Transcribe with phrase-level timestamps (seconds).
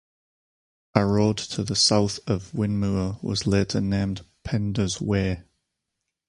[0.95, 5.43] A road to the south of Whinmoor was later named Penda's Way.